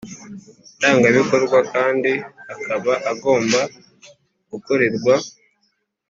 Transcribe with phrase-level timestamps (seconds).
[0.77, 2.11] Ndangabikorwa kandi
[2.53, 3.59] akaba agomba
[4.51, 5.13] gukorerwa